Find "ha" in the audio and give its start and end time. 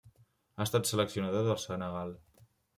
0.55-0.65